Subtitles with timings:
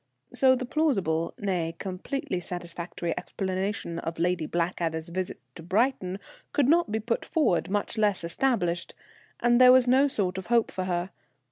[0.33, 6.17] So the plausible, nay, completely satisfactory explanation of Lady Blackadder's visit to Brighton
[6.53, 8.95] could not be put forward, much less established,
[9.41, 11.11] and there was no sort of hope for her.